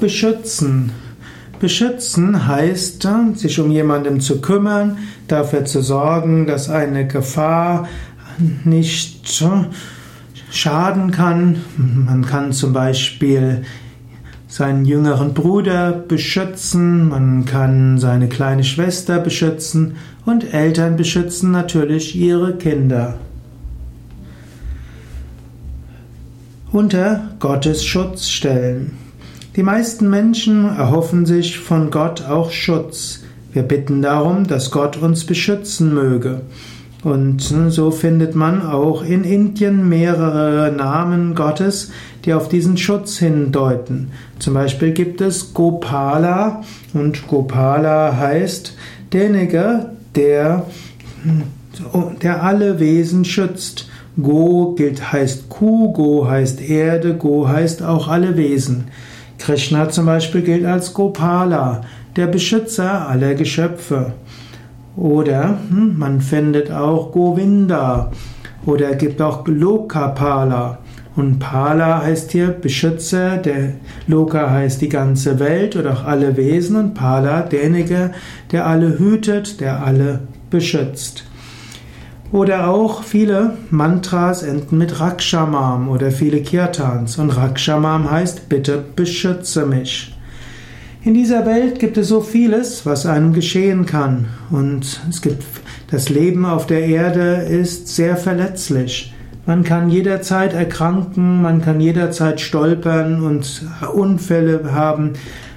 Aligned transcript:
Beschützen. 0.00 0.92
Beschützen 1.60 2.46
heißt, 2.46 3.06
sich 3.34 3.60
um 3.60 3.70
jemanden 3.70 4.20
zu 4.20 4.40
kümmern, 4.40 4.96
dafür 5.28 5.66
zu 5.66 5.82
sorgen, 5.82 6.46
dass 6.46 6.70
eine 6.70 7.06
Gefahr 7.06 7.86
nicht 8.64 9.42
schaden 10.50 11.10
kann. 11.10 11.56
Man 11.76 12.24
kann 12.24 12.52
zum 12.52 12.72
Beispiel 12.72 13.62
seinen 14.48 14.84
jüngeren 14.84 15.34
Bruder 15.34 15.92
beschützen, 15.92 17.08
man 17.08 17.44
kann 17.44 17.98
seine 17.98 18.28
kleine 18.28 18.64
Schwester 18.64 19.20
beschützen 19.20 19.96
und 20.24 20.52
Eltern 20.52 20.96
beschützen 20.96 21.52
natürlich 21.52 22.16
ihre 22.16 22.56
Kinder. 22.56 23.18
Unter 26.72 27.30
Gottes 27.38 27.84
Schutz 27.84 28.28
stellen. 28.28 29.09
Die 29.56 29.64
meisten 29.64 30.08
Menschen 30.08 30.64
erhoffen 30.64 31.26
sich 31.26 31.58
von 31.58 31.90
Gott 31.90 32.22
auch 32.22 32.52
Schutz. 32.52 33.24
Wir 33.52 33.64
bitten 33.64 34.00
darum, 34.00 34.46
dass 34.46 34.70
Gott 34.70 34.96
uns 34.96 35.24
beschützen 35.24 35.92
möge. 35.92 36.42
Und 37.02 37.40
so 37.40 37.90
findet 37.90 38.36
man 38.36 38.64
auch 38.64 39.02
in 39.02 39.24
Indien 39.24 39.88
mehrere 39.88 40.70
Namen 40.70 41.34
Gottes, 41.34 41.90
die 42.24 42.32
auf 42.32 42.48
diesen 42.48 42.76
Schutz 42.76 43.18
hindeuten. 43.18 44.12
Zum 44.38 44.54
Beispiel 44.54 44.92
gibt 44.92 45.20
es 45.20 45.52
Gopala 45.52 46.62
und 46.94 47.26
Gopala 47.26 48.16
heißt 48.16 48.76
derjenige, 49.12 49.90
der, 50.14 50.66
der 52.22 52.44
alle 52.44 52.78
Wesen 52.78 53.24
schützt. 53.24 53.88
Go 54.20 54.74
gilt, 54.76 55.12
heißt 55.12 55.48
Kuh, 55.48 55.92
Go 55.92 56.28
heißt 56.28 56.60
Erde, 56.60 57.14
Go 57.14 57.48
heißt 57.48 57.82
auch 57.82 58.06
alle 58.06 58.36
Wesen. 58.36 58.84
Krishna 59.40 59.88
zum 59.88 60.06
Beispiel 60.06 60.42
gilt 60.42 60.66
als 60.66 60.92
Gopala, 60.92 61.80
der 62.14 62.26
Beschützer 62.26 63.08
aller 63.08 63.34
Geschöpfe. 63.34 64.12
Oder 64.96 65.58
hm, 65.70 65.98
man 65.98 66.20
findet 66.20 66.70
auch 66.70 67.10
Govinda. 67.10 68.12
Oder 68.66 68.94
gibt 68.94 69.22
auch 69.22 69.46
Lokapala. 69.46 70.78
Und 71.16 71.38
Pala 71.38 72.02
heißt 72.02 72.30
hier 72.32 72.48
Beschützer, 72.48 73.38
der 73.38 73.72
Loka 74.06 74.50
heißt 74.50 74.80
die 74.82 74.88
ganze 74.88 75.40
Welt 75.40 75.74
oder 75.74 75.94
auch 75.94 76.04
alle 76.04 76.36
Wesen 76.36 76.76
und 76.76 76.94
Pala 76.94 77.42
derjenige, 77.42 78.12
der 78.52 78.66
alle 78.66 78.98
hütet, 78.98 79.60
der 79.60 79.82
alle 79.84 80.20
beschützt. 80.50 81.24
Oder 82.32 82.68
auch 82.68 83.02
viele 83.02 83.54
Mantras 83.70 84.44
enden 84.44 84.78
mit 84.78 85.00
Rakshamam 85.00 85.88
oder 85.88 86.12
viele 86.12 86.42
Kirtans. 86.42 87.18
Und 87.18 87.30
Rakshamam 87.30 88.08
heißt 88.08 88.48
bitte 88.48 88.84
beschütze 88.94 89.66
mich. 89.66 90.14
In 91.02 91.14
dieser 91.14 91.44
Welt 91.44 91.80
gibt 91.80 91.96
es 91.96 92.08
so 92.08 92.20
vieles, 92.20 92.86
was 92.86 93.04
einem 93.04 93.32
geschehen 93.32 93.84
kann. 93.84 94.26
Und 94.50 95.00
es 95.08 95.22
gibt, 95.22 95.42
das 95.90 96.08
Leben 96.08 96.44
auf 96.44 96.66
der 96.66 96.84
Erde 96.84 97.46
ist 97.48 97.88
sehr 97.88 98.16
verletzlich. 98.16 99.12
Man 99.46 99.64
kann 99.64 99.90
jederzeit 99.90 100.52
erkranken, 100.52 101.42
man 101.42 101.62
kann 101.62 101.80
jederzeit 101.80 102.40
stolpern 102.40 103.22
und 103.22 103.62
Unfälle 103.92 104.72
haben. 104.72 105.14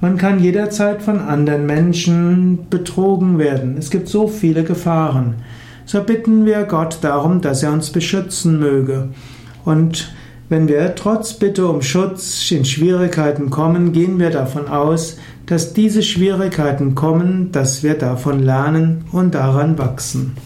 Man 0.00 0.16
kann 0.16 0.40
jederzeit 0.40 1.02
von 1.02 1.18
anderen 1.18 1.66
Menschen 1.66 2.70
betrogen 2.70 3.38
werden. 3.38 3.76
Es 3.76 3.90
gibt 3.90 4.08
so 4.08 4.28
viele 4.28 4.64
Gefahren 4.64 5.34
so 5.86 6.02
bitten 6.02 6.46
wir 6.46 6.64
Gott 6.64 6.98
darum, 7.02 7.40
dass 7.40 7.62
er 7.62 7.72
uns 7.72 7.90
beschützen 7.90 8.58
möge. 8.58 9.08
Und 9.64 10.12
wenn 10.48 10.68
wir 10.68 10.94
trotz 10.94 11.34
Bitte 11.34 11.66
um 11.66 11.82
Schutz 11.82 12.50
in 12.50 12.64
Schwierigkeiten 12.64 13.50
kommen, 13.50 13.92
gehen 13.92 14.18
wir 14.18 14.30
davon 14.30 14.68
aus, 14.68 15.18
dass 15.46 15.74
diese 15.74 16.02
Schwierigkeiten 16.02 16.94
kommen, 16.94 17.52
dass 17.52 17.82
wir 17.82 17.94
davon 17.94 18.40
lernen 18.40 19.04
und 19.12 19.34
daran 19.34 19.78
wachsen. 19.78 20.36